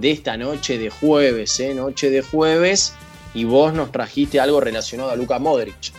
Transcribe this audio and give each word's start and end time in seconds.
de 0.00 0.10
esta 0.10 0.36
noche 0.36 0.78
de 0.78 0.90
jueves, 0.90 1.58
¿eh? 1.60 1.74
Noche 1.74 2.10
de 2.10 2.22
jueves, 2.22 2.94
y 3.34 3.44
vos 3.44 3.72
nos 3.72 3.90
trajiste 3.90 4.40
algo 4.40 4.60
relacionado 4.60 5.10
a 5.10 5.16
Luka 5.16 5.38
Modric. 5.38 5.92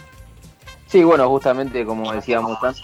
Sí, 0.86 1.04
bueno, 1.04 1.28
justamente 1.30 1.84
como 1.84 2.12
decíamos 2.14 2.58
antes, 2.64 2.84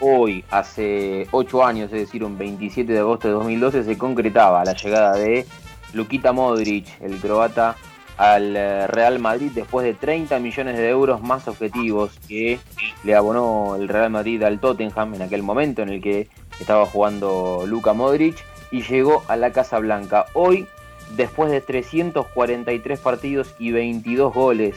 hoy, 0.00 0.44
hace 0.50 1.28
ocho 1.30 1.64
años, 1.64 1.92
es 1.92 2.00
decir, 2.00 2.24
un 2.24 2.36
27 2.38 2.92
de 2.92 2.98
agosto 2.98 3.28
de 3.28 3.34
2012, 3.34 3.84
se 3.84 3.98
concretaba 3.98 4.64
la 4.64 4.74
llegada 4.74 5.14
de 5.16 5.46
Lukita 5.92 6.32
Modric, 6.32 6.86
el 7.00 7.18
croata, 7.18 7.76
al 8.16 8.56
eh, 8.56 8.86
Real 8.86 9.18
Madrid 9.18 9.50
después 9.54 9.84
de 9.84 9.92
30 9.92 10.38
millones 10.38 10.76
de 10.76 10.88
euros 10.88 11.20
más 11.20 11.48
objetivos 11.48 12.12
que 12.28 12.60
le 13.02 13.14
abonó 13.14 13.74
el 13.76 13.88
Real 13.88 14.10
Madrid 14.10 14.42
al 14.44 14.60
Tottenham 14.60 15.14
en 15.14 15.22
aquel 15.22 15.42
momento 15.42 15.82
en 15.82 15.88
el 15.88 16.00
que 16.00 16.28
estaba 16.60 16.86
jugando 16.86 17.64
Luka 17.66 17.92
Modric 17.92 18.36
y 18.74 18.82
llegó 18.82 19.22
a 19.28 19.36
la 19.36 19.52
Casa 19.52 19.78
Blanca. 19.78 20.26
Hoy, 20.32 20.66
después 21.14 21.48
de 21.48 21.60
343 21.60 22.98
partidos 22.98 23.54
y 23.56 23.70
22 23.70 24.34
goles 24.34 24.76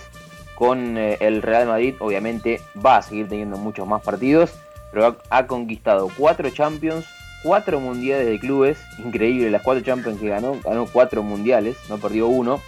con 0.54 1.00
eh, 1.00 1.18
el 1.20 1.42
Real 1.42 1.66
Madrid, 1.66 1.96
obviamente 1.98 2.62
va 2.86 2.98
a 2.98 3.02
seguir 3.02 3.28
teniendo 3.28 3.58
muchos 3.58 3.88
más 3.88 4.04
partidos, 4.04 4.54
pero 4.92 5.18
ha, 5.32 5.48
conquistado 5.48 6.12
4 6.16 6.52
Champions, 6.52 7.08
4 7.42 7.80
Mundiales 7.80 8.28
de 8.28 8.40
Clubes, 8.40 8.78
increíble, 9.04 9.50
las 9.50 9.64
4 9.64 9.84
Champions 9.84 10.22
que 10.22 10.30
ganó, 10.30 10.60
ganó 10.64 10.86
4 10.86 11.24
Mundiales, 11.24 11.78
no 11.90 11.98
perdió 11.98 12.28
uno, 12.28 12.62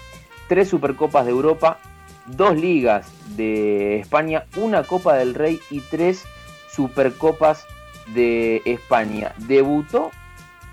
3 0.48 0.68
Supercopas 0.68 1.26
de 1.26 1.32
Europa, 1.32 1.78
2 2.26 2.58
Ligas 2.58 3.08
de 3.38 4.00
España, 4.00 4.46
una 4.56 4.82
Copa 4.82 5.14
del 5.14 5.36
Rey 5.36 5.60
y 5.70 5.82
3 5.82 6.26
Supercopas 6.72 7.68
de 8.16 8.64
España. 8.66 9.36
Debutó 9.38 10.10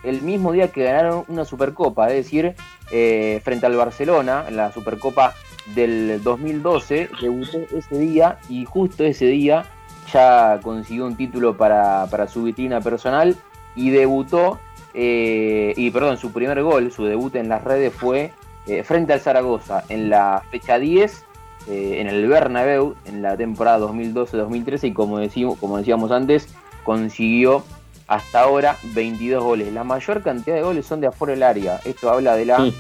el 0.07 0.23
mismo 0.23 0.53
día 0.53 0.69
que 0.69 0.85
ganaron 0.85 1.25
una 1.29 1.45
Supercopa, 1.45 2.09
es 2.09 2.25
decir, 2.25 2.55
eh, 2.91 3.41
frente 3.45 3.67
al 3.67 3.77
Barcelona, 3.77 4.45
en 4.49 4.57
la 4.57 4.73
Supercopa 4.73 5.35
del 5.75 6.23
2012, 6.23 7.11
debutó 7.21 7.59
ese 7.77 7.99
día 7.99 8.39
y 8.49 8.65
justo 8.65 9.05
ese 9.05 9.27
día 9.27 9.65
ya 10.13 10.61
consiguió 10.63 11.07
un 11.07 11.17
título 11.17 11.57
para, 11.57 12.29
su 12.29 12.45
vitrina 12.45 12.81
personal 12.81 13.35
y 13.75 13.91
debutó, 13.91 14.61
eh, 14.95 15.75
y 15.77 15.91
perdón, 15.91 16.19
su 16.19 16.33
primer 16.33 16.63
gol, 16.63 16.93
su 16.93 17.05
debut 17.05 17.35
en 17.35 17.49
las 17.49 17.65
redes 17.65 17.93
fue 17.93 18.33
eh, 18.67 18.85
frente 18.85 19.13
al 19.13 19.21
Zaragoza 19.21 19.83
en 19.89 20.09
la 20.09 20.43
fecha 20.51 20.79
10 20.79 21.25
en 21.69 22.07
el 22.07 22.29
Bernabéu 22.29 22.95
en 23.07 23.23
la 23.23 23.37
temporada 23.37 23.85
2012-2013 23.89 24.85
y 24.85 24.93
como, 24.93 25.19
decimos, 25.19 25.59
como 25.59 25.79
decíamos 25.79 26.13
antes 26.13 26.55
consiguió 26.85 27.65
hasta 28.07 28.41
ahora 28.41 28.79
22 28.83 29.43
goles. 29.43 29.73
La 29.73 29.85
mayor 29.85 30.23
cantidad 30.23 30.57
de 30.57 30.63
goles 30.63 30.87
son 30.87 31.01
de 31.01 31.09
afuera 31.09 31.35
del 31.35 31.43
área. 31.43 31.81
Esto 31.85 32.11
habla 32.11 32.37
de 32.37 32.45
la 32.47 32.71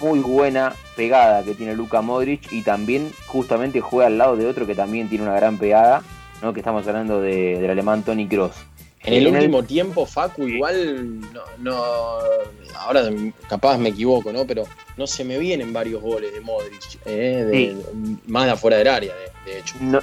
muy 0.00 0.18
buena 0.18 0.74
pegada 0.94 1.42
que 1.42 1.54
tiene 1.54 1.74
Luka 1.74 2.02
Modric 2.02 2.52
y 2.52 2.62
también 2.62 3.10
justamente 3.26 3.80
juega 3.80 4.06
al 4.06 4.18
lado 4.18 4.36
de 4.36 4.46
otro 4.46 4.66
que 4.66 4.74
también 4.74 5.08
tiene 5.08 5.24
una 5.24 5.34
gran 5.34 5.58
pegada, 5.58 6.02
¿no? 6.42 6.52
que 6.52 6.60
estamos 6.60 6.86
hablando 6.86 7.20
de, 7.20 7.58
del 7.58 7.70
alemán 7.70 8.02
Tony 8.02 8.28
Cross. 8.28 8.54
En 9.04 9.14
el 9.14 9.28
último 9.28 9.62
tiempo, 9.62 10.04
Facu, 10.04 10.48
igual, 10.48 11.20
no, 11.60 11.76
ahora 12.76 13.08
capaz 13.48 13.78
me 13.78 13.90
equivoco, 13.90 14.32
¿no? 14.32 14.44
Pero 14.44 14.64
no 14.96 15.06
se 15.06 15.24
me 15.24 15.38
vienen 15.38 15.72
varios 15.72 16.02
goles 16.02 16.34
de 16.34 16.40
Modric, 16.40 16.98
¿eh? 17.04 17.76
más 18.26 18.46
de 18.46 18.50
afuera 18.50 18.78
del 18.78 18.88
área, 18.88 19.14
de, 19.44 19.58
hecho. 19.60 19.76
No 19.80 20.00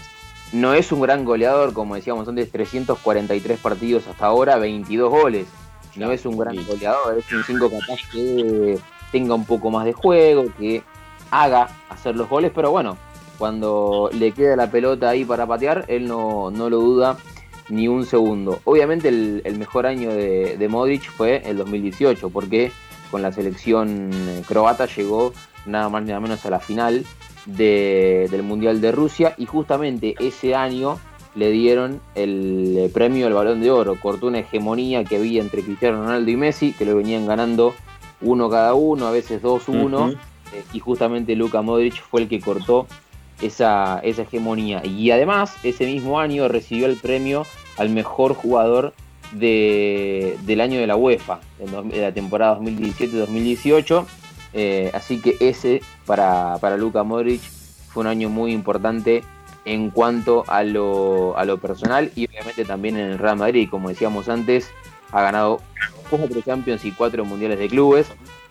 es 0.74 0.92
un 0.92 1.02
gran 1.02 1.26
goleador, 1.26 1.74
como 1.74 1.96
decíamos 1.96 2.28
antes, 2.28 2.52
343 2.52 3.60
partidos 3.60 4.08
hasta 4.08 4.28
ahora, 4.28 4.58
22 4.58 5.10
goles. 5.10 5.48
No 5.96 6.12
es 6.12 6.26
un 6.26 6.38
gran 6.38 6.56
goleador, 6.66 7.18
es 7.18 7.32
un 7.32 7.44
5 7.44 7.70
capaz 7.70 8.00
que 8.12 8.78
tenga 9.12 9.34
un 9.36 9.46
poco 9.46 9.72
más 9.72 9.86
de 9.86 9.94
juego, 9.94 10.46
que 10.58 10.84
haga 11.32 11.70
hacer 11.90 12.16
los 12.16 12.30
goles, 12.30 12.52
pero 12.54 12.72
bueno, 12.72 12.98
cuando 13.38 14.10
le 14.14 14.32
queda 14.32 14.56
la 14.56 14.70
pelota 14.70 15.10
ahí 15.10 15.26
para 15.26 15.48
patear, 15.48 15.86
él 15.88 16.08
no, 16.08 16.52
lo 16.52 16.78
duda 16.78 17.18
ni 17.70 17.88
un 17.88 18.06
segundo. 18.06 18.60
Obviamente 18.64 19.10
el, 19.10 19.58
mejor 19.58 19.88
año 19.88 20.10
de, 20.10 20.58
de, 20.58 20.68
Modric 20.68 21.10
fue 21.10 21.42
el 21.46 21.58
2018, 21.58 22.30
porque 22.30 22.72
con 23.10 23.22
la 23.22 23.32
selección 23.32 24.12
croata 24.48 24.86
llegó 24.86 25.34
nada 25.66 25.90
más 25.90 26.04
ni 26.04 26.10
nada 26.10 26.20
menos 26.20 26.46
a 26.46 26.50
la 26.50 26.60
final 26.60 27.06
del 27.46 28.44
Mundial 28.44 28.82
de 28.82 28.92
Rusia 28.92 29.36
y 29.38 29.46
justamente 29.46 30.16
ese 30.20 30.56
año 30.56 31.00
le 31.36 31.52
dieron 31.52 32.00
el 32.16 32.90
premio 32.94 33.28
al 33.28 33.34
Balón 33.34 33.62
de 33.62 33.72
Oro. 33.72 34.00
Cortó 34.00 34.28
una 34.28 34.40
hegemonía 34.40 35.04
que 35.04 35.18
había 35.18 35.42
entre 35.42 35.64
Cristiano 35.64 36.04
Ronaldo 36.04 36.30
y 36.30 36.38
Messi, 36.38 36.74
que 36.74 36.86
lo 36.86 36.96
venían 36.96 37.26
ganando 37.26 37.74
uno 38.22 38.50
cada 38.50 38.74
uno, 38.74 39.08
a 39.08 39.12
veces 39.12 39.42
dos 39.42 39.68
uno, 39.68 40.12
eh, 40.12 40.64
y 40.72 40.80
justamente 40.80 41.36
Luka 41.36 41.62
Modric 41.62 42.02
fue 42.02 42.22
el 42.22 42.30
que 42.30 42.40
cortó 42.40 42.88
esa, 43.42 44.00
esa 44.00 44.22
hegemonía. 44.22 44.86
Y 44.86 45.12
además, 45.12 45.56
ese 45.64 45.86
mismo 45.86 46.20
año 46.20 46.48
recibió 46.48 46.86
el 46.86 46.98
premio 46.98 47.46
al 47.78 47.90
mejor 47.90 48.36
jugador 48.36 48.94
de, 49.32 50.38
del 50.44 50.62
año 50.62 50.80
de 50.80 50.88
la 50.88 50.96
UEFA, 50.96 51.40
de 51.58 52.02
la 52.02 52.14
temporada 52.14 52.60
2017-2018 52.60 54.06
eh, 54.54 54.92
así 54.94 55.20
que 55.20 55.36
ese 55.40 55.82
para, 56.06 56.58
para 56.60 56.78
Luka 56.78 57.04
Modric 57.04 57.42
fue 57.42 58.02
un 58.02 58.08
año 58.08 58.30
muy 58.30 58.52
importante 58.52 59.24
en 59.66 59.90
cuanto 59.92 60.44
a 60.48 60.64
lo, 60.64 61.38
a 61.38 61.46
lo 61.46 61.58
personal 61.58 62.12
y 62.16 62.28
obviamente 62.28 62.66
también 62.66 62.98
en 62.98 63.12
el 63.12 63.20
Real 63.20 63.38
Madrid. 63.38 63.70
Como 63.70 63.90
decíamos 63.90 64.30
antes, 64.30 64.70
ha 65.12 65.22
ganado 65.22 65.62
cuatro 66.10 66.42
Champions 66.42 66.86
y 66.86 66.92
cuatro 66.92 67.26
Mundiales 67.26 67.60
de 67.60 67.70
Clubes, 67.70 68.08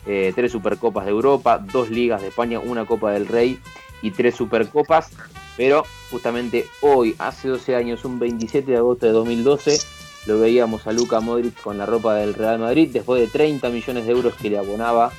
eh, 0.07 0.33
tres 0.35 0.53
Supercopas 0.53 1.05
de 1.05 1.11
Europa, 1.11 1.59
dos 1.59 1.91
Ligas 1.91 2.23
de 2.23 2.29
España, 2.29 2.61
una 2.61 2.87
Copa 2.87 3.13
del 3.13 3.27
Rey 3.27 3.59
y 4.01 4.11
tres 4.11 4.37
Supercopas. 4.37 5.11
Pero 5.57 5.85
justamente 6.11 6.67
hoy, 6.81 7.15
hace 7.19 7.49
12 7.49 7.77
años, 7.77 8.07
un 8.07 8.19
27 8.19 8.71
de 8.71 8.79
agosto 8.79 9.05
de 9.05 9.13
2012, 9.13 9.79
lo 10.27 10.41
veíamos 10.41 10.87
a 10.87 10.93
Luka 10.93 11.21
Modric 11.21 11.61
con 11.61 11.77
la 11.77 11.85
ropa 11.85 12.15
del 12.15 12.33
Real 12.33 12.59
Madrid 12.59 12.89
después 12.91 13.21
de 13.21 13.27
30 13.27 13.69
millones 13.69 14.07
de 14.07 14.13
euros 14.13 14.35
que 14.35 14.49
le 14.49 14.57
abonaba 14.57 15.13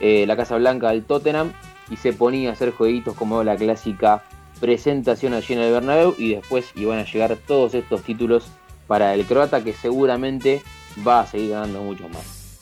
eh, 0.00 0.24
la 0.26 0.36
Casa 0.36 0.56
Blanca 0.56 0.88
del 0.88 1.04
Tottenham 1.04 1.52
y 1.90 1.96
se 1.96 2.12
ponía 2.12 2.50
a 2.50 2.52
hacer 2.52 2.72
jueguitos 2.72 3.14
como 3.14 3.42
la 3.42 3.56
clásica 3.56 4.22
presentación 4.60 5.34
allí 5.34 5.54
en 5.54 5.60
el 5.60 5.72
Bernabéu 5.72 6.14
y 6.16 6.34
después 6.34 6.66
iban 6.76 6.98
a 6.98 7.04
llegar 7.04 7.36
todos 7.46 7.74
estos 7.74 8.02
títulos 8.02 8.44
para 8.86 9.14
el 9.14 9.24
croata 9.24 9.62
que 9.64 9.72
seguramente 9.72 10.62
va 11.06 11.20
a 11.20 11.26
seguir 11.26 11.50
ganando 11.50 11.82
mucho 11.82 12.08
más. 12.08 12.58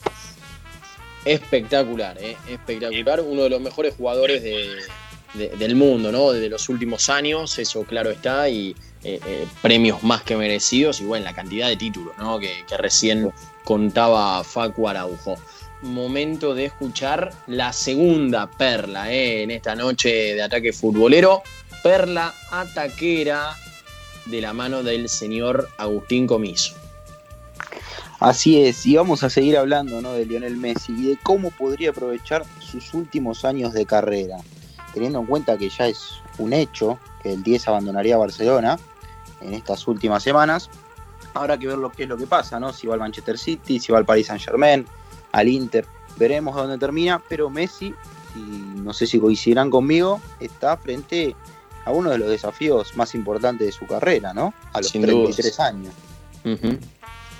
Espectacular, 1.25 2.17
¿eh? 2.19 2.35
espectacular, 2.49 3.21
uno 3.21 3.43
de 3.43 3.49
los 3.49 3.61
mejores 3.61 3.95
jugadores 3.95 4.43
del 4.43 5.75
mundo, 5.75 6.11
¿no? 6.11 6.31
De 6.31 6.49
los 6.49 6.67
últimos 6.67 7.09
años, 7.09 7.57
eso 7.59 7.83
claro 7.83 8.11
está, 8.11 8.49
y 8.49 8.75
eh, 9.03 9.47
premios 9.61 10.03
más 10.03 10.23
que 10.23 10.35
merecidos, 10.35 10.99
y 10.99 11.05
bueno, 11.05 11.23
la 11.23 11.33
cantidad 11.33 11.69
de 11.69 11.77
títulos, 11.77 12.17
¿no? 12.17 12.39
Que, 12.39 12.65
que 12.67 12.75
recién 12.75 13.31
contaba 13.63 14.43
Facu 14.43 14.89
Araujo 14.89 15.37
momento 15.83 16.55
de 16.55 16.65
escuchar 16.65 17.31
la 17.47 17.73
segunda 17.73 18.49
perla 18.49 19.11
eh, 19.11 19.43
en 19.43 19.51
esta 19.51 19.75
noche 19.75 20.09
de 20.35 20.41
ataque 20.41 20.73
futbolero. 20.73 21.43
Perla 21.83 22.33
ataquera 22.49 23.55
de 24.25 24.41
la 24.41 24.53
mano 24.53 24.83
del 24.83 25.09
señor 25.09 25.69
Agustín 25.77 26.27
Comiso. 26.27 26.75
Así 28.19 28.63
es, 28.63 28.85
y 28.85 28.95
vamos 28.95 29.21
a 29.23 29.29
seguir 29.29 29.57
hablando 29.57 30.01
de 30.13 30.25
Lionel 30.25 30.55
Messi 30.55 30.93
y 30.93 31.09
de 31.09 31.17
cómo 31.21 31.51
podría 31.51 31.89
aprovechar 31.89 32.45
sus 32.59 32.93
últimos 32.93 33.43
años 33.43 33.73
de 33.73 33.85
carrera, 33.85 34.37
teniendo 34.93 35.19
en 35.19 35.25
cuenta 35.25 35.57
que 35.57 35.69
ya 35.69 35.87
es 35.87 36.21
un 36.37 36.53
hecho 36.53 36.97
que 37.21 37.33
el 37.33 37.43
10 37.43 37.67
abandonaría 37.67 38.15
Barcelona 38.15 38.79
en 39.41 39.53
estas 39.53 39.85
últimas 39.89 40.23
semanas. 40.23 40.69
Habrá 41.33 41.57
que 41.57 41.67
ver 41.67 41.77
lo 41.77 41.91
que 41.91 42.03
es 42.03 42.09
lo 42.09 42.15
que 42.15 42.25
pasa, 42.25 42.61
¿no? 42.61 42.71
Si 42.71 42.87
va 42.87 42.93
al 42.93 43.01
Manchester 43.01 43.37
City, 43.37 43.79
si 43.79 43.91
va 43.91 43.97
al 43.97 44.05
Paris 44.05 44.27
Saint 44.27 44.41
Germain, 44.41 44.85
al 45.33 45.49
Inter. 45.49 45.85
Veremos 46.17 46.55
a 46.55 46.61
dónde 46.61 46.77
termina, 46.77 47.21
pero 47.27 47.49
Messi, 47.49 47.93
y 48.35 48.39
no 48.39 48.93
sé 48.93 49.05
si 49.05 49.19
coincidirán 49.19 49.69
conmigo, 49.69 50.21
está 50.39 50.77
frente 50.77 51.35
a 51.85 51.91
uno 51.91 52.11
de 52.11 52.17
los 52.17 52.29
desafíos 52.29 52.95
más 52.95 53.13
importantes 53.13 53.67
de 53.67 53.73
su 53.73 53.85
carrera, 53.85 54.33
¿no? 54.33 54.53
A 54.71 54.79
los 54.79 54.91
33 54.91 55.59
años. 55.59 55.93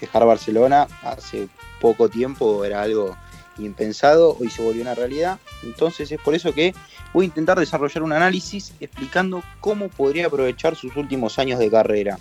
Dejar 0.02 0.26
Barcelona 0.26 0.88
hace 1.04 1.48
poco 1.80 2.10
tiempo 2.10 2.66
era 2.66 2.82
algo 2.82 3.16
impensado, 3.58 4.36
hoy 4.40 4.50
se 4.50 4.62
volvió 4.62 4.82
una 4.82 4.96
realidad. 4.96 5.40
Entonces 5.62 6.12
es 6.12 6.20
por 6.20 6.36
eso 6.36 6.54
que 6.54 6.74
voy 7.14 7.26
a 7.26 7.28
intentar 7.28 7.60
desarrollar 7.60 8.04
un 8.04 8.12
análisis 8.12 8.74
explicando 8.80 9.44
cómo 9.62 9.88
podría 9.88 10.28
aprovechar 10.28 10.76
sus 10.76 10.96
últimos 10.98 11.40
años 11.40 11.60
de 11.60 11.70
carrera. 11.70 12.18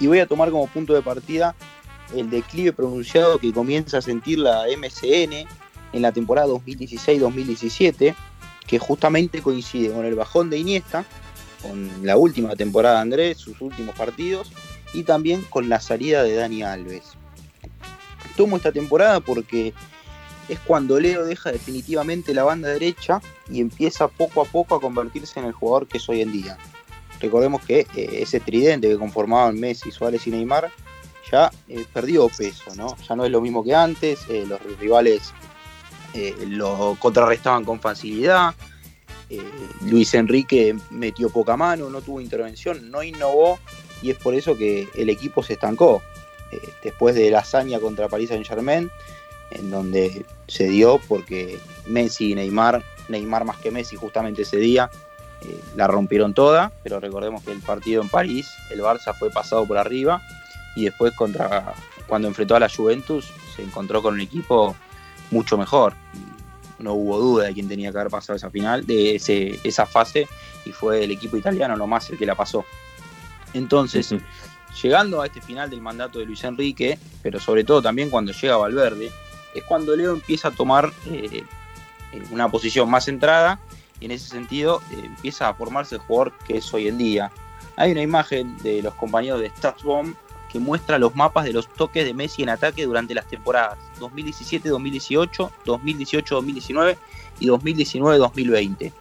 Y 0.00 0.06
voy 0.06 0.18
a 0.18 0.26
tomar 0.26 0.50
como 0.50 0.66
punto 0.66 0.92
de 0.92 1.02
partida 1.02 1.54
el 2.14 2.30
declive 2.30 2.72
pronunciado 2.72 3.38
que 3.38 3.52
comienza 3.52 3.98
a 3.98 4.02
sentir 4.02 4.38
la 4.38 4.64
MCN 4.64 5.46
en 5.92 6.02
la 6.02 6.12
temporada 6.12 6.48
2016-2017, 6.48 8.14
que 8.66 8.78
justamente 8.78 9.42
coincide 9.42 9.90
con 9.90 10.04
el 10.04 10.14
bajón 10.14 10.50
de 10.50 10.58
Iniesta, 10.58 11.04
con 11.62 12.06
la 12.06 12.16
última 12.16 12.54
temporada 12.56 12.96
de 12.96 13.02
Andrés, 13.02 13.38
sus 13.38 13.60
últimos 13.60 13.94
partidos, 13.96 14.50
y 14.92 15.02
también 15.02 15.42
con 15.42 15.68
la 15.68 15.80
salida 15.80 16.22
de 16.22 16.34
Dani 16.34 16.62
Alves. 16.62 17.04
Tomo 18.36 18.56
esta 18.56 18.72
temporada 18.72 19.20
porque 19.20 19.74
es 20.48 20.58
cuando 20.60 20.98
Leo 20.98 21.24
deja 21.24 21.52
definitivamente 21.52 22.32
la 22.32 22.44
banda 22.44 22.68
derecha 22.68 23.20
y 23.50 23.60
empieza 23.60 24.08
poco 24.08 24.40
a 24.40 24.44
poco 24.44 24.74
a 24.74 24.80
convertirse 24.80 25.40
en 25.40 25.46
el 25.46 25.52
jugador 25.52 25.86
que 25.86 25.98
es 25.98 26.08
hoy 26.08 26.22
en 26.22 26.32
día. 26.32 26.56
Recordemos 27.20 27.62
que 27.64 27.80
eh, 27.94 28.20
ese 28.22 28.40
tridente 28.40 28.88
que 28.88 28.96
conformaban 28.96 29.58
Messi, 29.58 29.90
Suárez 29.90 30.26
y 30.26 30.30
Neymar 30.30 30.70
ya 31.30 31.50
eh, 31.68 31.84
perdió 31.92 32.28
peso, 32.28 32.74
¿no? 32.76 32.96
Ya 33.08 33.16
no 33.16 33.24
es 33.24 33.30
lo 33.30 33.40
mismo 33.40 33.64
que 33.64 33.74
antes, 33.74 34.20
eh, 34.28 34.44
los 34.46 34.60
rivales 34.78 35.32
lo 36.48 36.96
contrarrestaban 36.98 37.64
con 37.64 37.80
facilidad, 37.80 38.52
Luis 39.82 40.14
Enrique 40.14 40.74
metió 40.90 41.28
poca 41.28 41.56
mano, 41.56 41.90
no 41.90 42.00
tuvo 42.00 42.20
intervención, 42.20 42.90
no 42.90 43.04
innovó 43.04 43.60
y 44.02 44.10
es 44.10 44.16
por 44.16 44.34
eso 44.34 44.56
que 44.56 44.88
el 44.94 45.10
equipo 45.10 45.42
se 45.44 45.52
estancó. 45.52 46.02
después 46.82 47.14
de 47.14 47.30
la 47.30 47.40
hazaña 47.40 47.78
contra 47.78 48.08
Paris 48.08 48.30
Saint 48.30 48.46
Germain, 48.46 48.90
en 49.50 49.70
donde 49.70 50.24
se 50.46 50.68
dio 50.68 50.98
porque 51.08 51.58
Messi 51.86 52.32
y 52.32 52.34
Neymar, 52.34 52.82
Neymar 53.08 53.44
más 53.44 53.58
que 53.58 53.70
Messi 53.70 53.96
justamente 53.96 54.42
ese 54.42 54.58
día, 54.58 54.90
eh, 55.42 55.60
la 55.76 55.86
rompieron 55.86 56.34
toda, 56.34 56.72
pero 56.82 57.00
recordemos 57.00 57.42
que 57.44 57.52
el 57.52 57.60
partido 57.60 58.02
en 58.02 58.08
París, 58.08 58.50
el 58.70 58.80
Barça 58.80 59.14
fue 59.14 59.30
pasado 59.30 59.66
por 59.66 59.78
arriba 59.78 60.20
y 60.76 60.84
después 60.84 61.12
contra 61.14 61.74
cuando 62.06 62.28
enfrentó 62.28 62.56
a 62.56 62.60
la 62.60 62.68
Juventus 62.68 63.30
se 63.54 63.62
encontró 63.62 64.02
con 64.02 64.14
un 64.14 64.20
equipo 64.20 64.74
mucho 65.30 65.58
mejor. 65.58 65.94
No 66.78 66.94
hubo 66.94 67.18
duda 67.18 67.46
de 67.46 67.54
quién 67.54 67.68
tenía 67.68 67.90
que 67.90 67.98
haber 67.98 68.10
pasado 68.10 68.36
esa 68.36 68.50
final, 68.50 68.86
de 68.86 69.16
ese, 69.16 69.58
esa 69.64 69.84
fase, 69.84 70.28
y 70.64 70.72
fue 70.72 71.04
el 71.04 71.10
equipo 71.10 71.36
italiano 71.36 71.76
nomás 71.76 72.08
el 72.10 72.18
que 72.18 72.26
la 72.26 72.34
pasó. 72.34 72.64
Entonces, 73.52 74.14
llegando 74.82 75.20
a 75.20 75.26
este 75.26 75.40
final 75.40 75.70
del 75.70 75.80
mandato 75.80 76.18
de 76.18 76.26
Luis 76.26 76.44
Enrique, 76.44 76.98
pero 77.22 77.40
sobre 77.40 77.64
todo 77.64 77.82
también 77.82 78.10
cuando 78.10 78.32
llega 78.32 78.56
Valverde, 78.56 79.10
es 79.54 79.64
cuando 79.64 79.96
Leo 79.96 80.12
empieza 80.12 80.48
a 80.48 80.50
tomar 80.50 80.92
eh, 81.06 81.42
una 82.30 82.48
posición 82.48 82.88
más 82.90 83.06
centrada 83.06 83.58
y 84.00 84.04
en 84.04 84.12
ese 84.12 84.28
sentido 84.28 84.80
eh, 84.92 85.02
empieza 85.04 85.48
a 85.48 85.54
formarse 85.54 85.96
el 85.96 86.00
jugador 86.02 86.32
que 86.46 86.58
es 86.58 86.74
hoy 86.74 86.88
en 86.88 86.98
día. 86.98 87.32
Hay 87.76 87.92
una 87.92 88.02
imagen 88.02 88.56
de 88.58 88.82
los 88.82 88.94
compañeros 88.94 89.40
de 89.40 89.50
StatsBomb 89.50 90.14
que 90.50 90.58
muestra 90.58 90.98
los 90.98 91.14
mapas 91.14 91.44
de 91.44 91.52
los 91.52 91.68
toques 91.68 92.04
de 92.04 92.14
Messi 92.14 92.42
en 92.42 92.48
ataque 92.48 92.86
durante 92.86 93.14
las 93.14 93.26
temporadas 93.26 93.78
2017-2018, 94.00 95.50
2018-2019 95.64 96.96
y 97.40 97.48
2019-2020. 97.48 98.92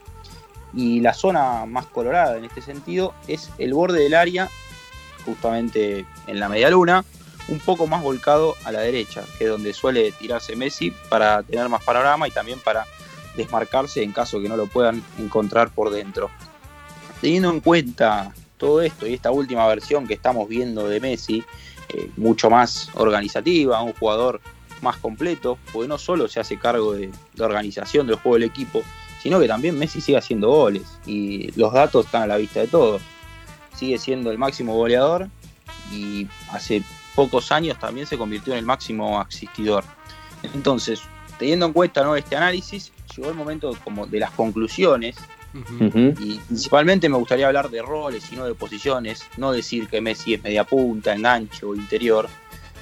Y 0.73 0.99
la 0.99 1.13
zona 1.13 1.65
más 1.65 1.85
colorada 1.87 2.37
en 2.37 2.45
este 2.45 2.61
sentido 2.61 3.13
es 3.27 3.49
el 3.57 3.73
borde 3.73 4.01
del 4.01 4.13
área, 4.13 4.49
justamente 5.25 6.05
en 6.27 6.39
la 6.39 6.49
media 6.49 6.69
luna, 6.69 7.05
un 7.47 7.59
poco 7.59 7.87
más 7.87 8.03
volcado 8.03 8.55
a 8.65 8.71
la 8.71 8.81
derecha, 8.81 9.23
que 9.37 9.45
es 9.45 9.49
donde 9.49 9.73
suele 9.73 10.11
tirarse 10.11 10.55
Messi 10.55 10.91
para 11.09 11.43
tener 11.43 11.69
más 11.69 11.83
panorama 11.83 12.27
y 12.27 12.31
también 12.31 12.59
para 12.59 12.85
desmarcarse 13.35 14.03
en 14.03 14.11
caso 14.11 14.41
que 14.41 14.49
no 14.49 14.57
lo 14.57 14.67
puedan 14.67 15.01
encontrar 15.17 15.69
por 15.69 15.89
dentro. 15.89 16.29
Teniendo 17.21 17.49
en 17.49 17.61
cuenta 17.61 18.33
todo 18.57 18.81
esto 18.81 19.07
y 19.07 19.13
esta 19.13 19.31
última 19.31 19.65
versión 19.67 20.07
que 20.07 20.13
estamos 20.13 20.47
viendo 20.47 20.87
de 20.87 20.99
Messi, 20.99 21.43
eh, 21.89 22.09
mucho 22.17 22.49
más 22.49 22.89
organizativa, 22.95 23.81
un 23.81 23.93
jugador 23.93 24.41
más 24.81 24.97
completo, 24.97 25.57
porque 25.71 25.87
no 25.87 25.97
solo 25.97 26.27
se 26.27 26.39
hace 26.39 26.57
cargo 26.57 26.93
de, 26.93 27.11
de 27.33 27.43
organización 27.43 28.07
del 28.07 28.17
juego 28.17 28.35
del 28.35 28.43
equipo, 28.43 28.83
sino 29.21 29.39
que 29.39 29.47
también 29.47 29.77
Messi 29.77 30.01
sigue 30.01 30.17
haciendo 30.17 30.49
goles 30.49 30.83
y 31.05 31.51
los 31.59 31.73
datos 31.73 32.05
están 32.05 32.23
a 32.23 32.27
la 32.27 32.37
vista 32.37 32.59
de 32.59 32.67
todos. 32.67 33.01
Sigue 33.75 33.97
siendo 33.97 34.31
el 34.31 34.37
máximo 34.37 34.75
goleador 34.75 35.29
y 35.91 36.27
hace 36.51 36.83
pocos 37.15 37.51
años 37.51 37.79
también 37.79 38.05
se 38.05 38.17
convirtió 38.17 38.53
en 38.53 38.59
el 38.59 38.65
máximo 38.65 39.19
asistidor. 39.19 39.83
Entonces, 40.53 41.01
teniendo 41.39 41.65
en 41.65 41.73
cuenta 41.73 42.03
¿no? 42.03 42.15
este 42.15 42.35
análisis, 42.35 42.91
llegó 43.15 43.29
el 43.29 43.35
momento 43.35 43.75
como 43.83 44.05
de 44.05 44.19
las 44.19 44.31
conclusiones. 44.31 45.17
Y 45.79 46.39
principalmente 46.47 47.09
me 47.09 47.17
gustaría 47.17 47.47
hablar 47.47 47.69
de 47.69 47.81
roles 47.81 48.31
y 48.31 48.35
no 48.35 48.45
de 48.45 48.53
posiciones, 48.53 49.23
no 49.37 49.51
decir 49.51 49.87
que 49.87 50.01
Messi 50.01 50.35
es 50.35 50.43
media 50.43 50.63
punta, 50.63 51.13
enganche 51.13 51.65
o 51.65 51.75
interior, 51.75 52.27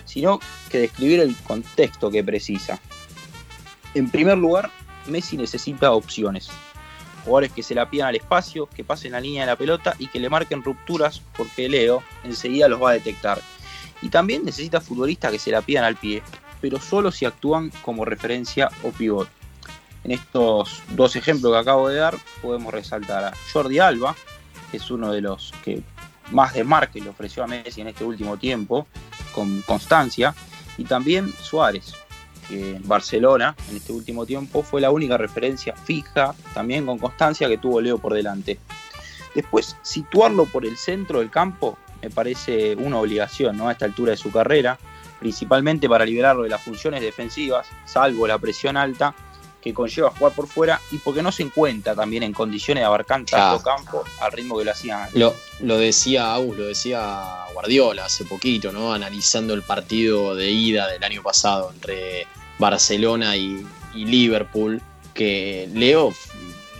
sino 0.05 0.39
que 0.69 0.79
describir 0.79 1.19
el 1.19 1.35
contexto 1.37 2.11
que 2.11 2.23
precisa. 2.23 2.79
En 3.93 4.09
primer 4.09 4.37
lugar, 4.37 4.69
Messi 5.07 5.37
necesita 5.37 5.91
opciones. 5.91 6.49
Jugadores 7.23 7.51
que 7.51 7.63
se 7.63 7.73
la 7.73 7.89
pidan 7.89 8.09
al 8.09 8.15
espacio, 8.15 8.67
que 8.67 8.83
pasen 8.83 9.13
la 9.13 9.19
línea 9.19 9.41
de 9.41 9.47
la 9.47 9.55
pelota 9.55 9.95
y 9.97 10.07
que 10.07 10.19
le 10.19 10.29
marquen 10.29 10.63
rupturas 10.63 11.21
porque 11.35 11.67
Leo 11.69 12.03
enseguida 12.23 12.67
los 12.67 12.81
va 12.81 12.91
a 12.91 12.93
detectar 12.93 13.41
y 14.01 14.09
también 14.09 14.45
necesita 14.45 14.81
futbolistas 14.81 15.31
que 15.31 15.39
se 15.39 15.51
la 15.51 15.61
pidan 15.61 15.83
al 15.83 15.95
pie, 15.95 16.21
pero 16.61 16.79
solo 16.79 17.11
si 17.11 17.25
actúan 17.25 17.71
como 17.81 18.05
referencia 18.05 18.69
o 18.83 18.91
pivot. 18.91 19.27
En 20.05 20.11
estos 20.11 20.83
dos 20.89 21.15
ejemplos 21.15 21.51
que 21.51 21.57
acabo 21.57 21.89
de 21.89 21.95
dar, 21.95 22.15
podemos 22.39 22.71
resaltar 22.71 23.23
a 23.23 23.33
Jordi 23.51 23.79
Alba, 23.79 24.15
que 24.69 24.77
es 24.77 24.91
uno 24.91 25.11
de 25.11 25.19
los 25.19 25.51
que 25.63 25.81
más 26.29 26.53
desmarque 26.53 27.01
le 27.01 27.09
ofreció 27.09 27.43
a 27.43 27.47
Messi 27.47 27.81
en 27.81 27.87
este 27.87 28.03
último 28.03 28.37
tiempo, 28.37 28.85
con 29.33 29.63
constancia, 29.63 30.35
y 30.77 30.83
también 30.83 31.33
Suárez, 31.41 31.95
que 32.47 32.75
en 32.75 32.87
Barcelona 32.87 33.55
en 33.71 33.77
este 33.77 33.93
último 33.93 34.27
tiempo 34.27 34.61
fue 34.61 34.79
la 34.79 34.91
única 34.91 35.17
referencia 35.17 35.75
fija, 35.75 36.35
también 36.53 36.85
con 36.85 36.99
constancia, 36.99 37.47
que 37.47 37.57
tuvo 37.57 37.81
Leo 37.81 37.97
por 37.97 38.13
delante. 38.13 38.59
Después, 39.33 39.75
situarlo 39.81 40.45
por 40.45 40.67
el 40.67 40.77
centro 40.77 41.17
del 41.17 41.31
campo 41.31 41.79
me 42.03 42.11
parece 42.11 42.75
una 42.75 42.99
obligación 42.99 43.57
¿no? 43.57 43.69
a 43.69 43.71
esta 43.71 43.85
altura 43.85 44.11
de 44.11 44.17
su 44.17 44.31
carrera, 44.31 44.77
principalmente 45.19 45.89
para 45.89 46.05
liberarlo 46.05 46.43
de 46.43 46.49
las 46.49 46.61
funciones 46.61 47.01
defensivas, 47.01 47.65
salvo 47.85 48.27
la 48.27 48.37
presión 48.37 48.77
alta 48.77 49.15
que 49.65 49.73
conlleva 49.73 50.11
jugar 50.11 50.31
por 50.33 50.47
fuera 50.47 50.79
y 50.91 50.99
porque 50.99 51.23
no 51.23 51.31
se 51.31 51.41
encuentra 51.41 51.95
también 51.95 52.21
en 52.21 52.33
condiciones 52.33 52.83
de 52.83 52.85
abarcar 52.85 53.25
tanto 53.25 53.63
campo 53.63 54.03
al 54.21 54.31
ritmo 54.31 54.59
que 54.59 54.63
lo 54.63 54.71
hacía 54.71 55.09
Lo, 55.13 55.33
lo 55.61 55.79
decía 55.79 56.35
Agus, 56.35 56.55
lo 56.55 56.65
decía 56.65 57.45
Guardiola 57.51 58.05
hace 58.05 58.25
poquito, 58.25 58.71
¿no? 58.71 58.93
Analizando 58.93 59.55
el 59.55 59.63
partido 59.63 60.35
de 60.35 60.51
ida 60.51 60.87
del 60.87 61.03
año 61.03 61.23
pasado 61.23 61.71
entre 61.73 62.27
Barcelona 62.59 63.35
y, 63.37 63.65
y 63.95 64.05
Liverpool, 64.05 64.83
que 65.15 65.67
Leo, 65.73 66.13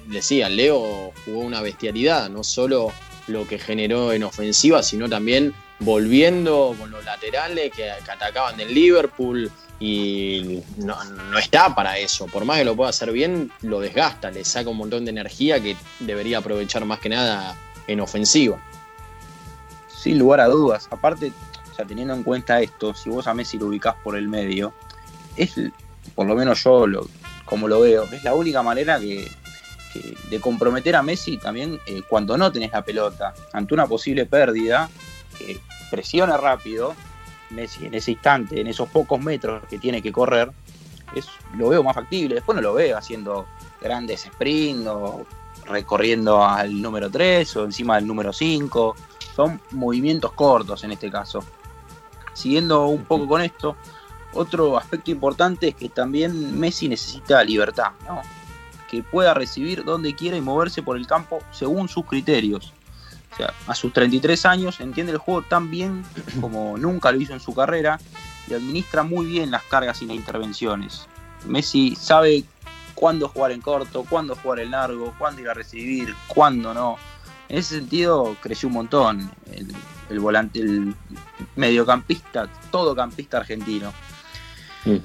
decía, 0.06 0.48
Leo 0.48 1.12
jugó 1.25 1.39
una 1.39 1.62
bestialidad, 1.62 2.30
no 2.30 2.44
solo 2.44 2.92
lo 3.25 3.48
que 3.48 3.58
generó 3.58 4.13
en 4.13 4.24
ofensiva, 4.24 4.84
sino 4.84 5.10
también 5.10 5.56
volviendo 5.79 6.75
con 6.79 6.91
los 6.91 7.03
laterales 7.03 7.72
que, 7.72 7.91
atacaban 7.91 8.58
del 8.58 8.74
Liverpool 8.74 9.51
y 9.79 10.62
no, 10.77 10.98
está 11.38 11.75
para 11.75 11.98
eso. 11.98 12.27
Por 12.27 12.46
más 12.46 12.58
que 12.58 12.65
lo 12.65 12.75
pueda 12.75 12.89
hacer 12.89 13.12
bien, 13.12 13.51
lo 13.62 13.79
desgasta, 13.79 14.32
le 14.32 14.46
saca 14.46 14.70
un 14.70 14.77
montón 14.77 15.05
de 15.05 15.12
energía 15.12 15.62
que 15.62 15.75
debería 16.00 16.38
aprovechar 16.39 16.86
más 16.86 17.00
que 17.00 17.10
nada 17.10 17.55
en 17.88 18.00
ofensiva. 18.00 18.62
Sin 19.88 20.17
lugar 20.20 20.39
a 20.39 20.48
dudas. 20.48 20.88
Aparte, 20.91 21.32
o 21.77 21.86
teniendo 21.86 22.13
en 22.13 22.24
cuenta 22.24 22.62
esto, 22.62 22.94
si 22.94 23.10
vos 23.10 23.27
a 23.27 23.34
Messi 23.34 23.58
lo 23.58 23.67
ubicás 23.67 23.96
por 24.03 24.15
el 24.15 24.27
medio, 24.27 24.74
es, 25.36 25.55
por 26.13 26.25
lo 26.25 26.36
menos 26.36 26.63
yo 26.63 26.88
lo, 26.88 27.08
como 27.44 27.67
lo 27.67 27.82
veo, 27.82 28.03
es 28.03 28.24
la 28.24 28.34
única 28.34 28.63
manera 28.63 29.00
que, 29.00 29.29
de 30.29 30.39
comprometer 30.41 30.96
a 30.96 31.01
Messi 31.01 31.38
también 31.38 31.79
eh, 31.86 32.01
cuando 32.08 32.38
no 32.38 32.51
tenés 32.51 32.72
la 32.72 32.84
pelota, 32.84 33.34
ante 33.53 33.74
una 33.74 33.88
posible 33.88 34.25
pérdida, 34.25 34.89
que 35.38 35.60
presiona 35.92 36.38
rápido, 36.38 36.96
Messi 37.51 37.86
en 37.86 37.94
ese 37.94 38.12
instante, 38.12 38.60
en 38.60 38.68
esos 38.68 38.89
pocos 38.89 39.20
metros 39.20 39.63
que 39.70 39.77
tiene 39.77 40.01
que 40.01 40.12
correr, 40.12 40.51
es, 41.13 41.27
lo 41.56 41.70
veo 41.70 41.84
más 41.84 41.96
factible. 41.96 42.36
Después 42.36 42.56
no 42.56 42.62
lo 42.62 42.74
veo 42.74 42.98
haciendo 42.98 43.46
grandes 43.82 44.22
sprints 44.22 44.88
o 44.88 45.25
recorriendo 45.65 46.44
al 46.44 46.82
número 46.82 47.10
3 47.10 47.56
o 47.58 47.65
encima 47.65 47.96
del 47.96 48.08
número 48.08 48.34
5. 48.34 48.96
Son 49.36 49.60
movimientos 49.72 50.32
cortos 50.34 50.84
en 50.84 50.92
este 50.92 51.12
caso. 51.12 51.44
Siguiendo 52.34 52.88
un 52.88 53.06
poco 53.06 53.27
con 53.27 53.42
esto, 53.42 53.75
otro 54.34 54.77
aspecto 54.77 55.12
importante 55.12 55.70
es 55.70 55.75
que 55.75 55.89
también 55.89 56.60
Messi 56.60 56.89
necesita 56.89 57.44
libertad, 57.44 57.92
¿no? 58.06 58.22
que 58.89 59.01
pueda 59.01 59.34
recibir 59.34 59.84
donde 59.84 60.13
quiera 60.13 60.38
y 60.38 60.42
moverse 60.42 60.84
por 60.84 60.98
el 60.98 61.08
campo 61.08 61.39
según 61.51 61.88
sus 61.88 62.06
criterios. 62.06 62.74
O 63.36 63.38
sea, 63.38 63.54
a 63.68 63.75
sus 63.75 63.92
33 63.92 64.46
años 64.46 64.80
entiende 64.80 65.12
el 65.12 65.18
juego 65.18 65.42
tan 65.42 65.70
bien 65.70 66.06
como 66.39 66.77
nunca 66.77 67.12
lo 67.12 67.20
hizo 67.20 67.34
en 67.34 67.42
su 67.42 67.54
carrera 67.54 68.00
y 68.48 68.54
administra 68.54 69.04
muy 69.04 69.25
bien 69.25 69.51
las 69.51 69.63
cargas 69.63 70.01
y 70.01 70.06
las 70.06 70.15
intervenciones. 70.15 71.08
Messi 71.46 71.96
sabe 71.96 72.46
cuándo 72.94 73.27
jugar 73.27 73.51
en 73.51 73.60
corto, 73.60 74.06
cuándo 74.10 74.36
jugar 74.36 74.60
en 74.60 74.72
largo, 74.72 75.13
cuándo 75.20 75.42
ir 75.42 75.50
a 75.50 75.54
recibir, 75.54 76.15
cuándo 76.27 76.74
no. 76.74 76.98
En 77.50 77.58
ese 77.58 77.75
sentido 77.75 78.38
creció 78.42 78.70
un 78.70 78.75
montón 78.75 79.32
el, 80.10 80.20
volante, 80.20 80.60
el 80.60 80.96
mediocampista, 81.56 82.48
todo 82.72 82.96
campista 82.96 83.38
argentino. 83.38 83.94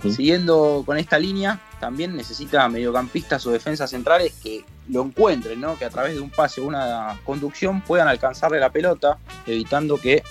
Siguiendo 0.02 0.82
con 0.84 0.98
esta 0.98 1.18
línea, 1.18 1.58
también 1.80 2.14
necesita 2.14 2.68
mediocampistas 2.68 3.46
o 3.46 3.50
defensas 3.50 3.88
centrales 3.90 4.34
que 4.42 4.62
lo 4.90 5.02
encuentren, 5.02 5.58
¿no? 5.58 5.78
que 5.78 5.86
a 5.86 5.90
través 5.90 6.14
de 6.14 6.20
un 6.20 6.28
pase 6.28 6.60
o 6.60 6.66
una 6.66 7.18
conducción 7.24 7.80
puedan 7.80 8.06
alcanzarle 8.06 8.60
la 8.60 8.70
pelota, 8.70 9.18
evitando 9.46 9.96
que 9.96 10.22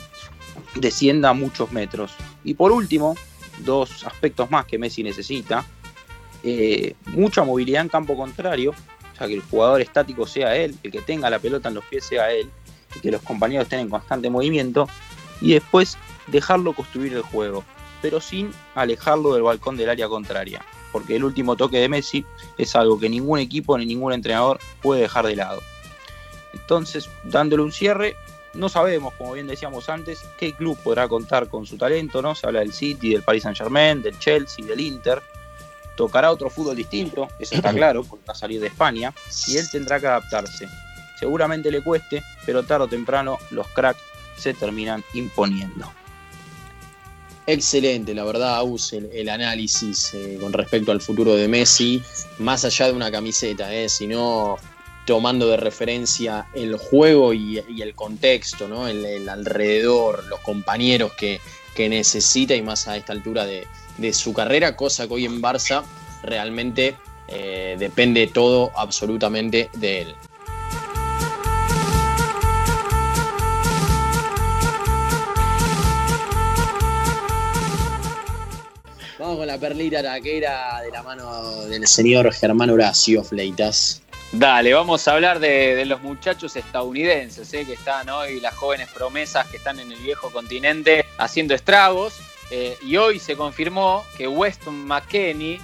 descienda 0.76 1.34
muchos 1.34 1.72
metros. 1.72 2.12
Y 2.44 2.54
por 2.54 2.72
último, 2.72 3.16
dos 3.66 4.06
aspectos 4.06 4.52
más 4.52 4.66
que 4.66 4.78
Messi 4.78 5.04
necesita. 5.04 5.66
Eh, 6.44 6.96
mucha 7.08 7.44
movilidad 7.44 7.82
en 7.82 7.90
campo 7.90 8.16
contrario, 8.16 8.72
o 8.72 9.18
sea, 9.18 9.28
que 9.28 9.34
el 9.34 9.42
jugador 9.42 9.82
estático 9.82 10.28
sea 10.28 10.56
él, 10.56 10.78
el 10.84 10.92
que 10.92 11.02
tenga 11.02 11.30
la 11.30 11.40
pelota 11.40 11.70
en 11.70 11.76
los 11.76 11.86
pies 11.86 12.06
sea 12.06 12.32
él, 12.32 12.50
y 12.96 13.00
que 13.00 13.12
los 13.12 13.22
compañeros 13.22 13.64
estén 13.64 13.80
en 13.80 13.90
constante 13.90 14.30
movimiento, 14.30 14.88
y 15.42 15.54
después 15.54 15.98
dejarlo 16.28 16.74
construir 16.74 17.14
el 17.14 17.24
juego, 17.24 17.64
pero 18.02 18.22
sin 18.22 18.52
alejarlo 18.76 19.34
del 19.34 19.44
balcón 19.44 19.78
del 19.78 19.90
área 19.90 20.08
contraria, 20.08 20.66
porque 20.92 21.16
el 21.16 21.24
último 21.24 21.56
toque 21.56 21.78
de 21.78 21.90
Messi 21.90 22.26
es 22.58 22.76
algo 22.76 23.00
que 23.00 23.10
ningún 23.10 23.40
equipo 23.40 23.78
ni 23.78 23.86
ningún 23.86 24.14
entrenador 24.14 24.60
puede 24.82 25.02
dejar 25.02 25.26
de 25.28 25.36
lado. 25.36 25.62
Entonces, 26.54 27.10
dándole 27.24 27.64
un 27.64 27.72
cierre, 27.72 28.16
no 28.54 28.70
sabemos, 28.70 29.14
como 29.14 29.34
bien 29.34 29.48
decíamos 29.48 29.90
antes, 29.90 30.26
qué 30.38 30.54
club 30.54 30.78
podrá 30.84 31.08
contar 31.08 31.48
con 31.48 31.66
su 31.66 31.78
talento, 31.78 32.22
¿no? 32.22 32.36
Se 32.36 32.48
habla 32.48 32.60
del 32.60 32.74
City, 32.74 33.14
del 33.14 33.24
Paris 33.24 33.44
Saint 33.44 33.58
Germain, 33.58 34.02
del 34.02 34.18
Chelsea, 34.18 34.66
del 34.66 34.80
Inter. 34.80 35.22
Tocará 35.96 36.32
otro 36.32 36.50
fútbol 36.50 36.76
distinto, 36.76 37.28
eso 37.40 37.56
está 37.56 37.74
claro, 37.74 38.04
porque 38.04 38.26
va 38.26 38.34
a 38.34 38.38
salir 38.38 38.60
de 38.60 38.68
España, 38.68 39.14
y 39.48 39.58
él 39.58 39.70
tendrá 39.70 40.00
que 40.00 40.08
adaptarse. 40.08 40.68
Seguramente 41.20 41.70
le 41.70 41.82
cueste, 41.82 42.24
pero 42.46 42.64
tarde 42.64 42.86
o 42.86 42.88
temprano 42.88 43.38
los 43.52 43.68
cracks 43.68 44.02
se 44.38 44.54
terminan 44.54 45.04
imponiendo. 45.14 45.92
Excelente, 47.52 48.14
la 48.14 48.24
verdad, 48.26 48.58
Aus, 48.58 48.94
el, 48.94 49.28
análisis 49.28 50.14
eh, 50.14 50.38
con 50.40 50.54
respecto 50.54 50.92
al 50.92 51.02
futuro 51.02 51.34
de 51.36 51.48
Messi, 51.48 52.00
más 52.38 52.64
allá 52.64 52.86
de 52.86 52.92
una 52.92 53.10
camiseta, 53.10 53.74
eh, 53.74 53.90
sino 53.90 54.58
tomando 55.04 55.48
de 55.48 55.58
referencia 55.58 56.46
el 56.54 56.78
juego 56.78 57.34
y, 57.34 57.58
el 57.58 57.96
contexto, 57.96 58.68
¿no? 58.68 58.88
el, 58.88 59.28
alrededor, 59.28 60.26
los 60.28 60.42
compañeros 60.42 61.14
que, 61.14 61.42
necesita 61.90 62.54
y 62.54 62.62
más 62.62 62.88
a 62.88 62.98
esta 62.98 63.14
altura 63.14 63.46
de, 63.46 64.14
su 64.14 64.32
carrera, 64.32 64.76
cosa 64.76 65.08
que 65.08 65.14
hoy 65.16 65.26
en 65.26 65.42
Barça 65.42 65.82
realmente 66.22 66.98
eh, 67.30 67.78
depende 67.80 68.28
todo 68.28 68.72
absolutamente 68.76 69.72
de 69.74 70.02
él. 70.02 70.16
Con 79.36 79.46
la 79.46 79.60
perlita 79.60 80.02
taquera 80.02 80.82
de 80.82 80.90
la 80.90 81.04
mano 81.04 81.66
del 81.68 81.86
señor 81.86 82.34
Germán 82.34 82.72
Horacio 82.72 83.24
Fleitas. 83.24 84.02
Dale, 84.32 84.74
vamos 84.74 85.08
a 85.08 85.14
hablar 85.14 85.40
de, 85.40 85.86
los 85.86 86.02
muchachos 86.02 86.56
estadounidenses, 86.56 87.54
¿eh? 87.54 87.64
que 87.64 87.74
están 87.74 88.10
hoy, 88.10 88.40
las 88.40 88.56
jóvenes 88.56 88.90
promesas 88.90 89.46
que 89.48 89.58
están 89.58 89.80
en 89.80 89.92
el 89.92 90.00
viejo 90.00 90.32
continente 90.32 91.06
haciendo 91.20 91.54
estragos. 91.54 92.20
Eh, 92.50 92.76
y 92.82 92.98
hoy 92.98 93.20
se 93.20 93.36
confirmó 93.36 94.04
que 94.18 94.28
Weston 94.28 94.88
McKenney 94.88 95.62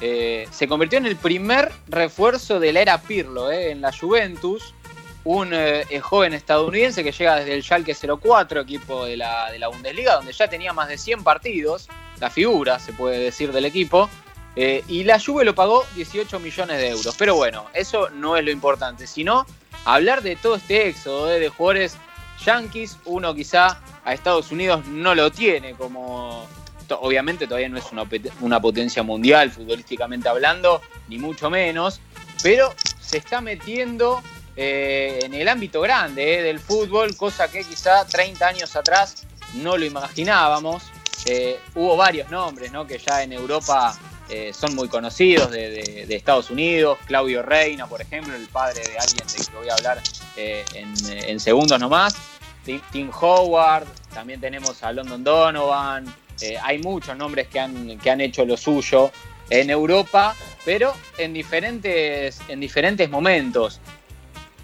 eh, 0.00 0.46
se 0.52 0.68
convirtió 0.68 0.98
en 0.98 1.06
el 1.06 1.16
primer 1.16 1.72
refuerzo 1.88 2.60
de 2.60 2.72
la 2.72 2.82
era 2.82 3.02
Pirlo 3.02 3.50
en 3.50 3.80
la 3.80 3.92
Juventus. 3.92 4.74
Un 5.24 5.52
joven 6.00 6.34
estadounidense 6.34 7.02
que 7.02 7.10
llega 7.10 7.36
desde 7.36 7.52
el 7.52 7.64
Schalke 7.64 7.94
04, 7.94 8.60
equipo 8.60 9.04
de 9.04 9.16
la, 9.16 9.50
de 9.50 9.58
la 9.58 9.66
Bundesliga, 9.66 10.14
donde 10.14 10.32
ya 10.32 10.46
tenía 10.46 10.72
más 10.72 10.88
de 10.88 10.96
100 10.96 11.24
partidos, 11.24 11.88
la 12.20 12.30
figura, 12.30 12.78
se 12.78 12.92
puede 12.92 13.18
decir, 13.18 13.52
del 13.52 13.64
equipo. 13.64 14.08
Eh, 14.56 14.82
y 14.88 15.04
la 15.04 15.20
Juve 15.20 15.44
lo 15.44 15.54
pagó 15.54 15.84
18 15.94 16.40
millones 16.40 16.78
de 16.78 16.88
euros. 16.88 17.14
Pero 17.16 17.36
bueno, 17.36 17.66
eso 17.74 18.10
no 18.10 18.36
es 18.36 18.44
lo 18.44 18.50
importante, 18.50 19.06
sino 19.06 19.46
hablar 19.84 20.22
de 20.22 20.36
todo 20.36 20.56
este 20.56 20.88
éxodo 20.88 21.30
eh, 21.30 21.38
de 21.38 21.48
jugadores 21.48 21.96
yankees. 22.44 22.98
Uno 23.04 23.34
quizá 23.34 23.80
a 24.04 24.14
Estados 24.14 24.50
Unidos 24.50 24.86
no 24.86 25.14
lo 25.14 25.30
tiene 25.30 25.74
como... 25.74 26.46
Obviamente 26.90 27.46
todavía 27.46 27.68
no 27.68 27.76
es 27.76 27.84
una, 28.40 28.60
potencia 28.60 29.02
mundial 29.02 29.50
futbolísticamente 29.50 30.26
hablando, 30.26 30.80
ni 31.08 31.18
mucho 31.18 31.50
menos, 31.50 32.00
pero 32.42 32.74
se 32.98 33.18
está 33.18 33.42
metiendo 33.42 34.22
eh, 34.56 35.18
en 35.22 35.34
el 35.34 35.48
ámbito 35.48 35.82
grande 35.82 36.42
del 36.42 36.58
fútbol, 36.58 37.14
cosa 37.14 37.50
que 37.50 37.62
quizá 37.62 38.06
30 38.06 38.46
años 38.46 38.74
atrás 38.74 39.26
no 39.52 39.76
lo 39.76 39.84
imaginábamos. 39.84 40.84
Hubo 41.74 41.96
varios 41.96 42.30
nombres 42.30 42.72
¿no? 42.72 42.86
que 42.86 42.98
ya 42.98 43.22
en 43.22 43.32
Europa 43.32 43.98
eh, 44.30 44.52
son 44.52 44.74
muy 44.74 44.88
conocidos 44.88 45.50
de, 45.50 46.04
Estados 46.10 46.50
Unidos. 46.50 46.98
Claudio 47.06 47.42
Reina, 47.42 47.86
por 47.86 48.02
ejemplo, 48.02 48.34
el 48.34 48.46
padre 48.48 48.82
de 48.82 48.98
alguien 48.98 49.26
de 49.26 49.44
que 49.44 49.56
voy 49.56 49.68
a 49.70 49.74
hablar 49.74 50.02
eh, 50.36 50.64
en, 50.74 51.40
segundos 51.40 51.80
nomás. 51.80 52.14
Tim, 52.92 53.10
Howard, 53.10 53.86
también 54.12 54.40
tenemos 54.40 54.82
a 54.82 54.92
London 54.92 55.24
Donovan. 55.24 56.14
Eh, 56.42 56.56
hay 56.62 56.78
muchos 56.78 57.16
nombres 57.16 57.48
que 57.48 57.58
han, 57.58 57.98
que 57.98 58.10
han 58.10 58.20
hecho 58.20 58.44
lo 58.44 58.58
suyo 58.58 59.10
en 59.48 59.70
Europa, 59.70 60.36
pero 60.66 60.92
en 61.16 61.32
diferentes, 61.32 62.38
en 62.48 62.60
diferentes 62.60 63.08
momentos. 63.08 63.80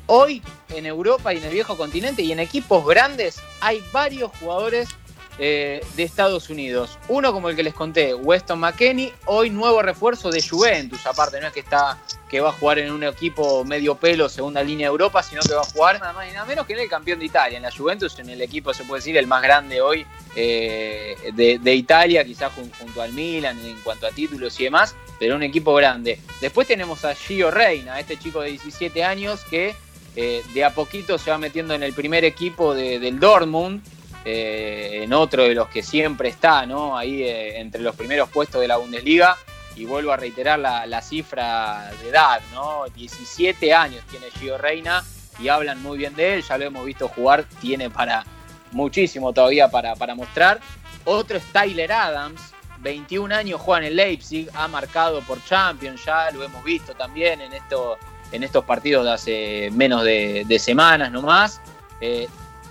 Hoy 0.06 0.42
en 0.74 0.84
Europa 0.84 1.32
y 1.32 1.38
en 1.38 1.44
el 1.44 1.54
viejo 1.54 1.78
continente 1.78 2.20
y 2.20 2.30
en 2.32 2.40
equipos 2.40 2.84
grandes 2.84 3.40
hay 3.62 3.82
varios 3.90 4.30
jugadores 4.38 4.90
eh, 5.38 5.84
de 5.96 6.02
Estados 6.02 6.50
Unidos. 6.50 6.98
Uno 7.08 7.32
como 7.32 7.48
el 7.48 7.56
que 7.56 7.62
les 7.62 7.74
conté, 7.74 8.14
Weston 8.14 8.60
McKenney, 8.60 9.12
hoy 9.26 9.50
nuevo 9.50 9.82
refuerzo 9.82 10.30
de 10.30 10.42
Juventus, 10.42 11.06
aparte 11.06 11.40
no 11.40 11.48
es 11.48 11.52
que 11.52 11.60
está 11.60 11.98
que 12.34 12.40
va 12.40 12.48
a 12.48 12.52
jugar 12.52 12.80
en 12.80 12.90
un 12.90 13.04
equipo 13.04 13.64
medio 13.64 13.94
pelo, 13.94 14.28
segunda 14.28 14.60
línea 14.60 14.88
de 14.88 14.90
Europa, 14.90 15.22
sino 15.22 15.40
que 15.42 15.54
va 15.54 15.60
a 15.60 15.64
jugar 15.64 16.00
nada 16.00 16.12
más 16.12 16.28
y 16.28 16.32
nada 16.32 16.44
menos 16.44 16.66
que 16.66 16.72
en 16.72 16.80
el 16.80 16.88
campeón 16.88 17.20
de 17.20 17.26
Italia, 17.26 17.58
en 17.58 17.62
la 17.62 17.70
Juventus, 17.70 18.18
en 18.18 18.28
el 18.28 18.42
equipo 18.42 18.74
se 18.74 18.82
puede 18.82 18.98
decir 18.98 19.16
el 19.16 19.28
más 19.28 19.40
grande 19.40 19.80
hoy 19.80 20.04
eh, 20.34 21.16
de, 21.32 21.74
Italia, 21.74 22.24
quizás 22.24 22.50
junto 22.52 23.00
al 23.00 23.12
Milan 23.12 23.56
en 23.64 23.80
cuanto 23.82 24.08
a 24.08 24.10
títulos 24.10 24.58
y 24.58 24.64
demás, 24.64 24.96
pero 25.20 25.36
un 25.36 25.44
equipo 25.44 25.74
grande. 25.74 26.18
Después 26.40 26.66
tenemos 26.66 27.04
a 27.04 27.14
Gio 27.14 27.52
Reina, 27.52 28.00
este 28.00 28.18
chico 28.18 28.40
de 28.40 28.50
17 28.50 29.04
años 29.04 29.44
que 29.48 29.76
eh, 30.16 30.42
de 30.54 30.64
a 30.64 30.74
poquito 30.74 31.18
se 31.18 31.30
va 31.30 31.38
metiendo 31.38 31.74
en 31.74 31.82
el 31.82 31.92
primer 31.92 32.24
equipo 32.24 32.74
del 32.74 33.20
Dortmund, 33.20 33.80
eh, 34.24 35.00
en 35.02 35.12
otro 35.12 35.44
de 35.44 35.54
los 35.54 35.68
que 35.68 35.82
siempre 35.82 36.28
está. 36.28 36.66
Ahí 36.96 37.22
eh, 37.22 37.60
entre 37.60 37.82
los 37.82 37.94
primeros 37.96 38.28
puestos 38.30 38.60
de 38.60 38.68
la 38.68 38.76
Bundesliga. 38.76 39.36
Y 39.76 39.86
vuelvo 39.86 40.12
a 40.12 40.16
reiterar 40.16 40.58
la, 40.58 41.02
cifra 41.02 41.90
de 42.00 42.10
edad, 42.10 42.40
¿no? 42.52 42.84
17 42.94 43.74
años 43.74 44.04
tiene 44.08 44.30
Gio 44.30 44.56
Reina 44.56 45.02
y 45.40 45.48
hablan 45.48 45.82
muy 45.82 45.98
bien 45.98 46.14
de 46.14 46.34
él, 46.34 46.42
ya 46.42 46.56
lo 46.56 46.64
hemos 46.64 46.84
visto 46.84 47.08
jugar, 47.08 47.44
tiene 47.60 47.90
para 47.90 48.24
muchísimo 48.70 49.32
todavía 49.32 49.68
para, 49.68 50.14
mostrar. 50.14 50.60
Otro 51.04 51.38
es 51.38 51.44
Tyler 51.52 51.92
Adams, 51.92 52.40
21 52.78 53.34
años 53.34 53.60
juega 53.60 53.80
en 53.80 53.86
el 53.88 53.96
Leipzig, 53.96 54.48
ha 54.54 54.68
marcado 54.68 55.20
por 55.22 55.42
Champions, 55.44 56.04
ya 56.04 56.30
lo 56.30 56.44
hemos 56.44 56.62
visto 56.62 56.94
también 56.94 57.40
en, 57.40 57.52
en 57.52 58.42
estos 58.42 58.64
partidos 58.64 59.04
de 59.04 59.12
hace 59.12 59.70
menos 59.72 60.04
de, 60.04 60.58
semanas 60.58 61.10
nomás. 61.10 61.60
Eh, 62.00 62.28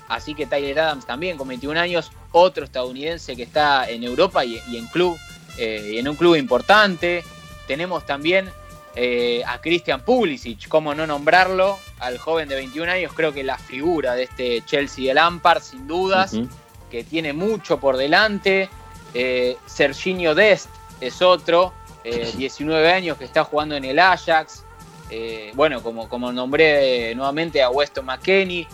Así 0.07 0.36
que 0.36 0.45
Tyler 0.45 0.79
Adams 0.79 1.05
también 1.05 1.38
con 1.38 1.48
21 1.48 1.79
años, 1.79 2.12
otro 2.31 2.65
estadounidense 2.65 3.36
que 3.36 3.43
está 3.43 3.89
en 3.89 4.03
Europa 4.03 4.43
y, 4.43 4.62
en 4.75 4.88
club, 4.88 5.17
eh, 5.57 5.95
en 5.98 6.07
un 6.07 6.15
club 6.15 6.36
importante. 6.36 7.24
Tenemos 7.67 8.05
también 8.05 8.50
eh, 8.95 9.43
a 9.48 9.62
Christian 9.62 10.01
Pulisic, 10.01 10.67
cómo 10.67 10.93
no 10.93 11.07
nombrarlo, 11.07 11.79
al 12.00 12.17
joven 12.17 12.50
de 12.50 12.55
21 12.55 12.91
años, 12.91 13.13
creo 13.15 13.33
que 13.33 13.43
la 13.43 13.57
figura 13.57 14.15
de 14.15 14.24
este 14.24 14.62
Chelsea 14.65 15.05
de 15.05 15.13
Lampard, 15.13 15.62
sin 15.62 15.88
dudas, 15.88 16.36
que 16.91 17.03
tiene 17.03 17.33
mucho 17.33 17.79
por 17.79 17.98
delante. 17.98 18.69
Eh, 19.13 19.57
Serginho 19.65 20.36
Dest 20.36 20.69
es 21.00 21.22
otro, 21.22 21.74
19 22.38 22.91
años 22.91 23.17
que 23.17 23.24
está 23.24 23.45
jugando 23.45 23.75
en 23.75 23.86
el 23.86 23.98
Ajax. 24.00 24.65
bueno, 25.53 25.81
como, 25.81 26.10
como 26.10 26.33
nombré 26.33 27.15
nuevamente 27.15 27.63
a 27.63 27.69
Weston 27.69 28.05
McKenney, 28.05 28.67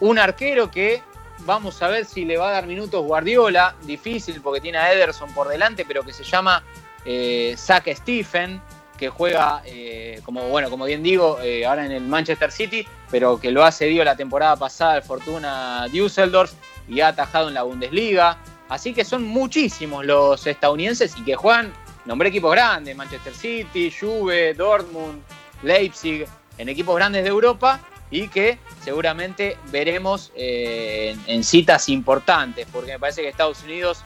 un 0.00 0.18
arquero 0.18 0.70
que 0.70 1.02
vamos 1.40 1.82
a 1.82 1.88
ver 1.88 2.04
si 2.04 2.24
le 2.24 2.36
va 2.36 2.48
a 2.48 2.52
dar 2.52 2.66
minutos 2.66 3.04
Guardiola, 3.04 3.74
difícil 3.82 4.40
porque 4.40 4.60
tiene 4.60 4.78
a 4.78 4.92
Ederson 4.92 5.32
por 5.32 5.48
delante, 5.48 5.84
pero 5.84 6.02
que 6.02 6.12
se 6.12 6.24
llama 6.24 6.62
eh, 7.04 7.54
Zach 7.56 7.88
Stephen, 7.94 8.60
que 8.98 9.08
juega, 9.08 9.62
eh, 9.66 10.20
como, 10.24 10.48
bueno, 10.48 10.70
como 10.70 10.86
bien 10.86 11.02
digo, 11.02 11.38
eh, 11.40 11.66
ahora 11.66 11.84
en 11.84 11.92
el 11.92 12.02
Manchester 12.02 12.50
City, 12.50 12.86
pero 13.10 13.38
que 13.38 13.50
lo 13.50 13.64
ha 13.64 13.70
cedido 13.70 14.04
la 14.04 14.16
temporada 14.16 14.56
pasada 14.56 14.94
al 14.94 15.02
Fortuna 15.02 15.86
Düsseldorf 15.92 16.52
y 16.88 17.00
ha 17.00 17.08
atajado 17.08 17.48
en 17.48 17.54
la 17.54 17.62
Bundesliga. 17.62 18.38
Así 18.68 18.92
que 18.94 19.04
son 19.04 19.22
muchísimos 19.22 20.04
los 20.04 20.46
estadounidenses 20.46 21.14
y 21.16 21.24
que 21.24 21.36
juegan 21.36 21.72
nombré 22.04 22.30
equipos 22.30 22.52
grandes, 22.52 22.96
Manchester 22.96 23.34
City, 23.34 23.92
Juve, 23.92 24.54
Dortmund, 24.54 25.22
Leipzig, 25.62 26.26
en 26.58 26.68
equipos 26.68 26.96
grandes 26.96 27.22
de 27.22 27.28
Europa 27.28 27.80
y 28.10 28.28
que 28.28 28.58
seguramente 28.84 29.56
veremos 29.70 30.32
eh, 30.36 31.16
en, 31.26 31.44
citas 31.44 31.88
importantes, 31.88 32.66
porque 32.72 32.92
me 32.92 32.98
parece 32.98 33.22
que 33.22 33.28
Estados 33.28 33.62
Unidos 33.64 33.98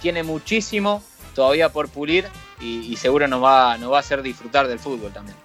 tiene, 0.00 0.22
muchísimo 0.22 1.02
todavía 1.34 1.70
por 1.70 1.88
pulir 1.88 2.26
y, 2.60 2.94
seguro 2.96 3.26
nos 3.26 3.42
va, 3.42 3.78
nos 3.78 3.92
va 3.92 3.96
a 3.98 4.00
hacer 4.00 4.22
disfrutar 4.22 4.68
del 4.68 4.78
fútbol 4.78 5.12
también. 5.12 5.36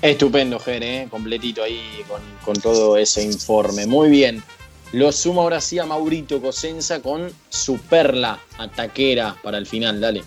Estupendo, 0.00 0.58
Jere, 0.58 1.02
¿eh? 1.02 1.08
completito 1.10 1.62
ahí 1.62 2.04
con, 2.08 2.22
con, 2.44 2.56
todo 2.60 2.96
ese 2.96 3.22
informe. 3.22 3.86
Muy 3.86 4.08
bien. 4.08 4.42
Lo 4.92 5.12
sumo 5.12 5.42
ahora 5.42 5.60
sí 5.60 5.78
a 5.78 5.84
Maurito 5.84 6.40
Cosenza 6.40 7.02
con 7.02 7.30
su 7.48 7.78
perla 7.78 8.38
ataquera 8.56 9.36
para 9.42 9.58
el 9.58 9.66
final. 9.66 10.00
Dale. 10.00 10.22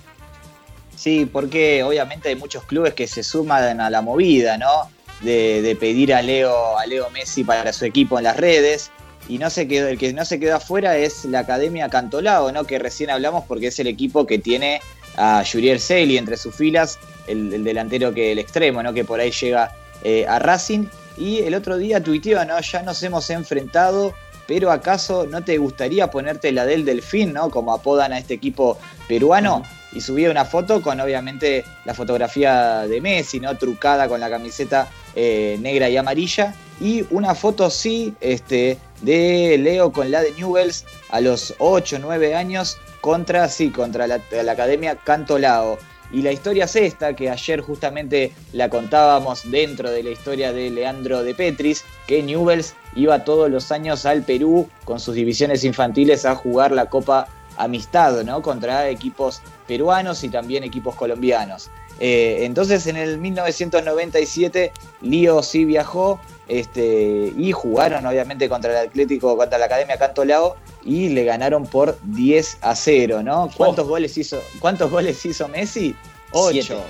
Sí, 0.96 1.26
porque 1.26 1.84
obviamente 1.84 2.30
hay 2.30 2.36
muchos 2.36 2.64
clubes 2.66 2.94
que 2.94 3.08
se 3.08 3.24
suman 3.24 3.82
a 3.82 3.90
la 3.90 4.02
movida, 4.02 4.58
¿no? 4.58 4.92
De, 5.22 5.78
pedir 5.80 6.14
a 6.14 6.22
Leo, 6.22 6.78
a 6.78 6.86
Leo 6.86 7.10
Messi 7.12 7.44
para 7.44 7.72
su 7.74 7.86
equipo 7.86 8.18
en 8.18 8.24
las 8.24 8.38
redes. 8.38 8.92
Y 9.30 9.38
no 9.38 9.50
se 9.50 9.68
quedó, 9.68 9.88
el 9.88 9.98
que 9.98 10.12
no 10.14 10.26
se 10.26 10.40
quedó 10.40 10.56
afuera 10.56 10.98
es 10.98 11.26
la 11.26 11.40
Academia 11.40 11.90
Cantolao, 11.90 12.52
¿no? 12.52 12.64
Que 12.64 12.80
recién 12.80 13.12
hablamos 13.12 13.46
porque 13.48 13.68
es 13.68 13.80
el 13.80 13.88
equipo 13.88 14.26
que 14.26 14.40
tiene 14.40 14.82
a 15.16 15.44
Juriel 15.50 15.80
Celi 15.80 16.18
entre 16.18 16.38
sus 16.38 16.56
filas, 16.56 16.98
el, 17.28 17.64
delantero 17.64 18.14
que 18.14 18.32
el 18.32 18.40
extremo, 18.40 18.82
¿no? 18.82 18.94
Que 18.94 19.06
por 19.06 19.20
ahí 19.20 19.32
llega 19.32 19.72
eh, 20.04 20.26
a 20.28 20.40
Racing. 20.40 20.86
Y 21.18 21.40
el 21.40 21.54
otro 21.54 21.78
día 21.78 22.02
tuiteó, 22.02 22.44
¿no? 22.46 22.60
Ya 22.60 22.82
nos 22.82 23.02
hemos 23.04 23.30
enfrentado 23.30 24.14
pero 24.52 24.70
¿acaso 24.70 25.26
no 25.28 25.42
te 25.46 25.58
gustaría 25.58 26.12
ponerte 26.12 26.52
la 26.52 26.66
del 26.66 26.84
Delfín, 26.84 27.32
¿no? 27.32 27.50
Como 27.50 27.74
apodan 27.74 28.12
a 28.12 28.18
este 28.18 28.34
equipo 28.34 28.78
peruano? 29.08 29.64
Y 29.94 30.02
subía 30.02 30.32
una 30.32 30.46
foto 30.46 30.82
con 30.82 31.00
obviamente 31.00 31.66
la 31.86 31.94
fotografía 31.94 32.88
de 32.88 33.02
Messi, 33.02 33.40
¿no? 33.40 33.58
Trucada 33.58 34.08
con 34.08 34.20
la 34.20 34.30
camiseta 34.30 34.88
eh, 35.16 35.58
negra 35.62 35.90
y 35.90 35.98
amarilla. 35.98 36.54
Y 36.80 37.06
una 37.10 37.36
foto 37.36 37.70
sí, 37.70 38.16
este, 38.22 38.78
de 39.02 39.58
Leo 39.58 39.92
con 39.92 40.10
la 40.10 40.22
de 40.22 40.32
Newells 40.32 40.86
a 41.10 41.22
los 41.22 41.54
8, 41.60 42.00
9 42.00 42.36
años 42.36 42.78
contra, 43.02 43.48
sí, 43.50 43.70
contra 43.70 44.08
la, 44.08 44.22
la 44.32 44.52
Academia 44.52 44.96
Cantolao. 44.96 45.78
Y 46.14 46.22
la 46.22 46.32
historia 46.32 46.66
es 46.66 46.76
esta, 46.76 47.16
que 47.16 47.30
ayer 47.30 47.62
justamente 47.62 48.34
la 48.52 48.70
contábamos 48.70 49.50
dentro 49.50 49.90
de 49.90 50.04
la 50.04 50.10
historia 50.10 50.52
de 50.52 50.70
Leandro 50.70 51.24
de 51.24 51.34
Petris, 51.34 51.86
que 52.06 52.22
Newells 52.22 52.76
iba 52.96 53.24
todos 53.24 53.50
los 53.50 53.72
años 53.72 54.06
al 54.06 54.24
Perú 54.24 54.70
con 54.84 55.00
sus 55.00 55.16
divisiones 55.16 55.64
infantiles 55.64 56.26
a 56.26 56.36
jugar 56.36 56.72
la 56.72 56.88
Copa 56.88 57.28
Amistad, 57.58 58.24
¿no? 58.24 58.42
Contra 58.42 58.90
equipos 58.90 59.42
peruanos 59.68 60.24
y 60.24 60.30
también 60.30 60.64
equipos 60.64 60.96
colombianos. 60.96 61.70
Eh, 62.00 62.46
entonces 62.46 62.88
en 62.88 62.98
el 62.98 63.20
1997 63.20 64.72
Lío 65.02 65.44
sí 65.44 65.66
viajó 65.66 66.20
este, 66.48 67.32
y 67.38 67.52
jugaron 67.52 68.06
obviamente 68.06 68.50
contra 68.50 68.72
el 68.72 68.88
Atlético, 68.88 69.38
contra 69.38 69.58
la 69.58 69.66
Academia 69.66 69.98
Cantolao 69.98 70.56
y 70.84 71.10
le 71.10 71.24
ganaron 71.24 71.68
por 71.68 71.98
10 72.04 72.58
a 72.62 72.76
0, 72.76 73.22
¿no? 73.24 73.50
¿Cuántos, 73.56 73.88
goles, 73.88 74.18
hizo, 74.18 74.42
¿cuántos 74.60 74.90
goles 74.90 75.24
hizo 75.26 75.48
Messi? 75.48 75.96
8. 76.32 76.84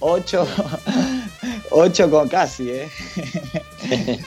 8. 0.00 0.46
8 1.70 2.10
con 2.10 2.28
casi, 2.28 2.70
¿eh? 2.70 2.88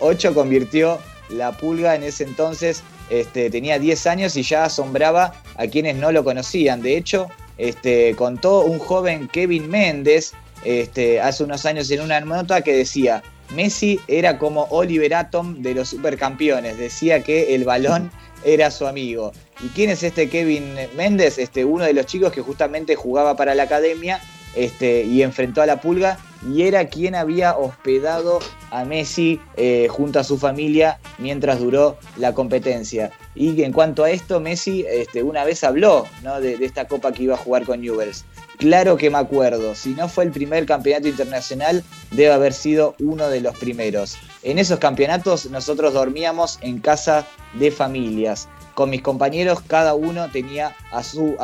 8 0.00 0.34
convirtió 0.34 0.98
la 1.28 1.52
pulga 1.52 1.94
en 1.94 2.02
ese 2.02 2.24
entonces. 2.24 2.82
Este, 3.10 3.50
tenía 3.50 3.78
10 3.78 4.06
años 4.06 4.36
y 4.36 4.42
ya 4.42 4.64
asombraba 4.64 5.34
a 5.56 5.66
quienes 5.66 5.96
no 5.96 6.12
lo 6.12 6.24
conocían. 6.24 6.82
De 6.82 6.96
hecho, 6.96 7.28
este, 7.58 8.14
contó 8.16 8.64
un 8.64 8.78
joven 8.78 9.28
Kevin 9.28 9.68
Méndez 9.68 10.32
este, 10.64 11.20
hace 11.20 11.44
unos 11.44 11.64
años 11.66 11.90
en 11.90 12.00
una 12.00 12.20
nota 12.20 12.62
que 12.62 12.76
decía, 12.76 13.22
Messi 13.54 14.00
era 14.08 14.38
como 14.38 14.64
Oliver 14.70 15.14
Atom 15.14 15.62
de 15.62 15.74
los 15.74 15.90
supercampeones, 15.90 16.78
decía 16.78 17.22
que 17.22 17.54
el 17.54 17.64
balón 17.64 18.10
era 18.44 18.70
su 18.70 18.86
amigo. 18.86 19.32
¿Y 19.64 19.68
quién 19.68 19.90
es 19.90 20.02
este 20.02 20.28
Kevin 20.28 20.74
Méndez? 20.96 21.38
Este, 21.38 21.64
uno 21.64 21.84
de 21.84 21.92
los 21.92 22.06
chicos 22.06 22.32
que 22.32 22.42
justamente 22.42 22.94
jugaba 22.94 23.36
para 23.36 23.54
la 23.54 23.64
academia 23.64 24.20
y 24.56 25.22
enfrentó 25.22 25.62
a 25.62 25.66
la 25.66 25.80
pulga 25.80 26.18
y 26.52 26.62
era 26.62 26.88
quien 26.88 27.14
había 27.14 27.56
hospedado 27.56 28.38
a 28.70 28.84
Messi 28.84 29.40
eh, 29.56 29.88
junto 29.90 30.18
a 30.18 30.24
su 30.24 30.38
familia 30.38 30.98
mientras 31.18 31.58
duró 31.60 31.96
la 32.16 32.34
competencia. 32.34 33.10
Y 33.34 33.62
en 33.62 33.72
cuanto 33.72 34.04
a 34.04 34.10
esto, 34.10 34.40
Messi 34.40 34.84
este, 34.88 35.22
una 35.22 35.44
vez 35.44 35.64
habló 35.64 36.06
de, 36.40 36.54
esta 36.60 36.86
copa 36.86 37.12
que 37.12 37.24
iba 37.24 37.34
a 37.34 37.38
jugar 37.38 37.64
con 37.64 37.80
Newells. 37.80 38.24
Claro 38.58 38.96
que 38.96 39.10
me 39.10 39.18
acuerdo, 39.18 39.74
si 39.74 39.90
no 39.90 40.08
fue 40.08 40.24
el 40.24 40.30
primer 40.30 40.64
campeonato 40.64 41.08
internacional, 41.08 41.84
debe 42.10 42.32
haber 42.32 42.54
sido 42.54 42.94
uno 43.00 43.28
de 43.28 43.42
los 43.42 43.56
primeros. 43.58 44.16
En 44.42 44.58
esos 44.58 44.78
campeonatos 44.78 45.50
nosotros 45.50 45.92
dormíamos 45.92 46.58
en 46.62 46.78
casa 46.78 47.26
de 47.58 47.70
familias 47.70 48.48
con 48.76 48.90
mis 48.90 49.00
compañeros, 49.00 49.60
cada 49.66 49.94
uno 49.94 50.30
tenía 50.30 50.76
a 50.92 51.02
su 51.02 51.34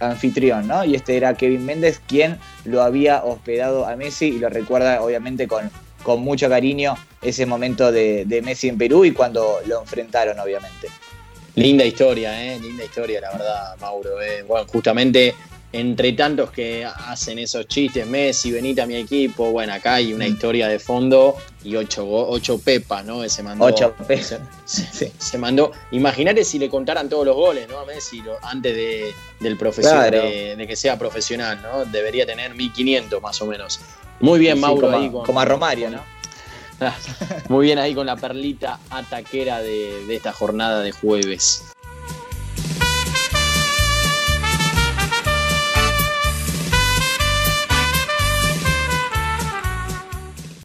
anfitrión, 0.00 0.66
¿no? 0.66 0.86
Y 0.86 0.94
este 0.94 1.18
era 1.18 1.34
Kevin 1.34 1.66
Méndez, 1.66 2.00
quien 2.08 2.38
lo 2.64 2.82
había 2.82 3.22
hospedado 3.22 3.86
a 3.86 3.94
Messi 3.94 4.28
y 4.28 4.38
lo 4.38 4.48
recuerda 4.48 5.02
obviamente 5.02 5.46
con, 5.46 5.70
con 6.02 6.22
mucho 6.22 6.48
cariño 6.48 6.94
ese 7.20 7.44
momento 7.44 7.92
de, 7.92 8.40
Messi 8.42 8.70
en 8.70 8.78
Perú 8.78 9.04
y 9.04 9.12
cuando 9.12 9.60
lo 9.66 9.82
enfrentaron, 9.82 10.40
obviamente. 10.40 10.88
Linda 11.56 11.84
historia, 11.84 12.42
¿eh? 12.42 12.58
Linda 12.58 12.84
historia, 12.84 13.20
la 13.20 13.32
verdad, 13.32 13.76
Mauro. 13.82 14.22
¿eh? 14.22 14.42
Bueno, 14.48 14.66
justamente 14.66 15.34
entre 15.72 16.12
tantos 16.14 16.50
que 16.50 16.84
hacen 16.84 17.38
esos 17.38 17.68
chistes, 17.68 18.06
Messi, 18.06 18.50
venite 18.50 18.80
a 18.80 18.86
mi 18.86 18.96
equipo, 18.96 19.50
bueno, 19.50 19.74
acá 19.74 19.94
hay 19.94 20.14
una 20.14 20.24
mm. 20.24 20.28
historia 20.28 20.68
de 20.68 20.78
fondo 20.78 21.36
y 21.62 21.76
ocho, 21.76 22.06
ocho 22.08 22.58
pepas, 22.58 23.04
¿no? 23.04 23.28
Se 23.28 23.42
mandó. 23.42 23.66
Ocho 23.66 23.94
pepas. 24.08 24.38
Se, 24.64 25.38
mandó. 25.38 25.72
Imagínate 25.90 26.44
si 26.44 26.58
le 26.58 26.70
contaran 26.70 27.08
todos 27.08 27.26
los 27.26 27.36
goles, 27.36 27.68
¿no? 27.68 27.78
A 27.78 27.84
Messi, 27.84 28.22
antes 28.42 28.74
de, 28.74 29.12
del 29.40 29.58
profesional, 29.58 30.10
de, 30.10 30.66
que 30.66 30.76
sea 30.76 30.98
profesional, 30.98 31.60
¿no? 31.62 31.84
Debería 31.84 32.24
tener 32.24 32.54
1500 32.54 33.20
más 33.20 33.40
o 33.42 33.46
menos. 33.46 33.80
Muy 34.20 34.38
bien, 34.38 34.58
Mauro, 34.58 34.90
ahí 34.96 35.10
como 35.10 35.40
a 35.40 35.44
Romario, 35.44 35.90
¿no? 35.90 36.02
Muy 37.48 37.66
bien 37.66 37.78
ahí 37.78 37.94
con 37.94 38.06
la 38.06 38.16
perlita 38.16 38.78
ataquera 38.88 39.60
de 39.60 40.14
esta 40.14 40.32
jornada 40.32 40.80
de 40.80 40.92
jueves. 40.92 41.64